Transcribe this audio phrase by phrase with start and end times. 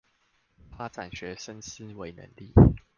[0.75, 2.51] 發展學生思維能力